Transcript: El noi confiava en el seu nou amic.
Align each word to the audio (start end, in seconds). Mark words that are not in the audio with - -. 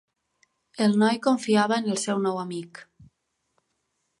El 0.85 0.95
noi 1.01 1.19
confiava 1.27 1.79
en 1.83 1.91
el 1.91 1.99
seu 2.05 2.25
nou 2.25 2.41
amic. 2.45 2.83